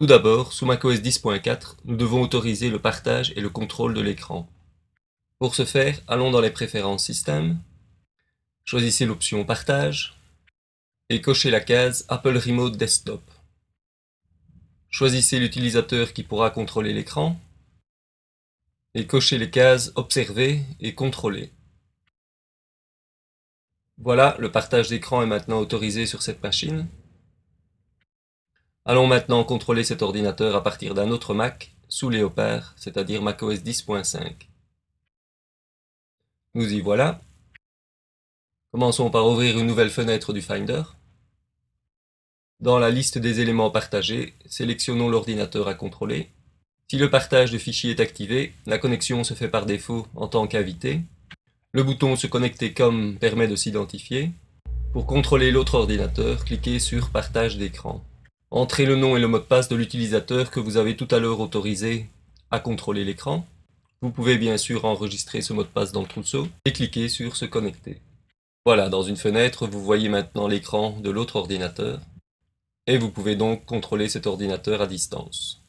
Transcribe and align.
Tout 0.00 0.06
d'abord, 0.06 0.52
sous 0.52 0.64
macOS 0.64 1.00
10.4, 1.00 1.78
nous 1.84 1.96
devons 1.96 2.22
autoriser 2.22 2.70
le 2.70 2.78
partage 2.78 3.32
et 3.34 3.40
le 3.40 3.50
contrôle 3.50 3.94
de 3.94 4.00
l'écran. 4.00 4.48
Pour 5.40 5.56
ce 5.56 5.64
faire, 5.64 6.00
allons 6.06 6.30
dans 6.30 6.40
les 6.40 6.52
préférences 6.52 7.04
système, 7.04 7.58
choisissez 8.64 9.06
l'option 9.06 9.44
Partage 9.44 10.16
et 11.08 11.20
cochez 11.20 11.50
la 11.50 11.58
case 11.58 12.04
Apple 12.08 12.36
Remote 12.36 12.76
Desktop. 12.76 13.28
Choisissez 14.88 15.40
l'utilisateur 15.40 16.12
qui 16.12 16.22
pourra 16.22 16.50
contrôler 16.50 16.92
l'écran 16.92 17.36
et 18.94 19.04
cochez 19.04 19.36
les 19.36 19.50
cases 19.50 19.90
Observer 19.96 20.62
et 20.78 20.94
Contrôler. 20.94 21.52
Voilà, 23.96 24.36
le 24.38 24.52
partage 24.52 24.90
d'écran 24.90 25.22
est 25.22 25.26
maintenant 25.26 25.58
autorisé 25.58 26.06
sur 26.06 26.22
cette 26.22 26.40
machine. 26.40 26.86
Allons 28.88 29.06
maintenant 29.06 29.44
contrôler 29.44 29.84
cet 29.84 30.00
ordinateur 30.00 30.56
à 30.56 30.62
partir 30.62 30.94
d'un 30.94 31.10
autre 31.10 31.34
Mac 31.34 31.74
sous 31.90 32.08
Léopard, 32.08 32.72
c'est-à-dire 32.74 33.20
macOS 33.20 33.58
10.5. 33.58 34.32
Nous 36.54 36.72
y 36.72 36.80
voilà. 36.80 37.20
Commençons 38.72 39.10
par 39.10 39.26
ouvrir 39.26 39.58
une 39.58 39.66
nouvelle 39.66 39.90
fenêtre 39.90 40.32
du 40.32 40.40
Finder. 40.40 40.80
Dans 42.60 42.78
la 42.78 42.88
liste 42.88 43.18
des 43.18 43.40
éléments 43.40 43.68
partagés, 43.68 44.32
sélectionnons 44.46 45.10
l'ordinateur 45.10 45.68
à 45.68 45.74
contrôler. 45.74 46.30
Si 46.90 46.96
le 46.96 47.10
partage 47.10 47.50
de 47.50 47.58
fichiers 47.58 47.90
est 47.90 48.00
activé, 48.00 48.54
la 48.64 48.78
connexion 48.78 49.22
se 49.22 49.34
fait 49.34 49.50
par 49.50 49.66
défaut 49.66 50.06
en 50.14 50.28
tant 50.28 50.46
qu'invité. 50.46 51.02
Le 51.72 51.82
bouton 51.82 52.16
Se 52.16 52.26
connecter 52.26 52.72
comme 52.72 53.18
permet 53.18 53.48
de 53.48 53.56
s'identifier. 53.56 54.30
Pour 54.94 55.04
contrôler 55.04 55.50
l'autre 55.50 55.74
ordinateur, 55.74 56.46
cliquez 56.46 56.78
sur 56.78 57.10
Partage 57.10 57.58
d'écran. 57.58 58.02
Entrez 58.50 58.86
le 58.86 58.96
nom 58.96 59.14
et 59.14 59.20
le 59.20 59.28
mot 59.28 59.38
de 59.38 59.44
passe 59.44 59.68
de 59.68 59.76
l'utilisateur 59.76 60.50
que 60.50 60.58
vous 60.58 60.78
avez 60.78 60.96
tout 60.96 61.08
à 61.10 61.18
l'heure 61.18 61.40
autorisé 61.40 62.08
à 62.50 62.60
contrôler 62.60 63.04
l'écran. 63.04 63.46
Vous 64.00 64.10
pouvez 64.10 64.38
bien 64.38 64.56
sûr 64.56 64.86
enregistrer 64.86 65.42
ce 65.42 65.52
mot 65.52 65.64
de 65.64 65.68
passe 65.68 65.92
dans 65.92 66.00
le 66.00 66.08
trousseau 66.08 66.48
et 66.64 66.72
cliquer 66.72 67.10
sur 67.10 67.36
Se 67.36 67.44
connecter. 67.44 68.00
Voilà, 68.64 68.88
dans 68.88 69.02
une 69.02 69.18
fenêtre, 69.18 69.66
vous 69.66 69.82
voyez 69.82 70.08
maintenant 70.08 70.48
l'écran 70.48 70.98
de 70.98 71.10
l'autre 71.10 71.36
ordinateur 71.36 72.00
et 72.86 72.96
vous 72.96 73.10
pouvez 73.10 73.36
donc 73.36 73.66
contrôler 73.66 74.08
cet 74.08 74.26
ordinateur 74.26 74.80
à 74.80 74.86
distance. 74.86 75.62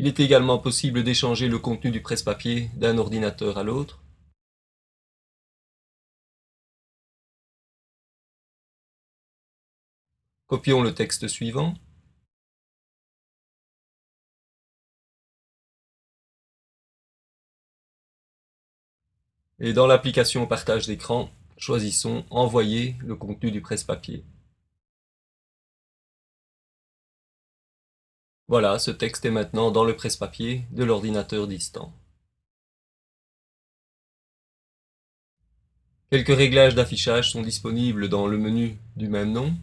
Il 0.00 0.06
est 0.06 0.18
également 0.18 0.58
possible 0.58 1.04
d'échanger 1.04 1.46
le 1.46 1.58
contenu 1.58 1.90
du 1.90 2.00
presse-papier 2.00 2.70
d'un 2.74 2.96
ordinateur 2.96 3.58
à 3.58 3.62
l'autre. 3.62 4.02
Copions 10.46 10.80
le 10.82 10.94
texte 10.94 11.28
suivant. 11.28 11.74
Et 19.58 19.74
dans 19.74 19.86
l'application 19.86 20.46
partage 20.46 20.86
d'écran, 20.86 21.28
choisissons 21.58 22.24
Envoyer 22.30 22.96
le 23.00 23.16
contenu 23.16 23.50
du 23.50 23.60
presse-papier. 23.60 24.24
Voilà, 28.50 28.80
ce 28.80 28.90
texte 28.90 29.24
est 29.24 29.30
maintenant 29.30 29.70
dans 29.70 29.84
le 29.84 29.94
presse-papier 29.94 30.64
de 30.72 30.82
l'ordinateur 30.82 31.46
distant. 31.46 31.92
Quelques 36.10 36.36
réglages 36.36 36.74
d'affichage 36.74 37.30
sont 37.30 37.42
disponibles 37.42 38.08
dans 38.08 38.26
le 38.26 38.38
menu 38.38 38.76
du 38.96 39.06
même 39.06 39.30
nom. 39.30 39.54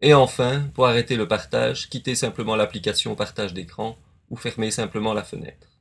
Et 0.00 0.12
enfin, 0.12 0.68
pour 0.74 0.88
arrêter 0.88 1.14
le 1.14 1.28
partage, 1.28 1.88
quittez 1.88 2.16
simplement 2.16 2.56
l'application 2.56 3.14
partage 3.14 3.54
d'écran 3.54 3.96
ou 4.30 4.36
fermez 4.36 4.72
simplement 4.72 5.14
la 5.14 5.22
fenêtre. 5.22 5.77